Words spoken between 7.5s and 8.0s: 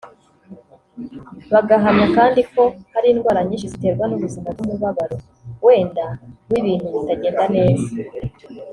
neza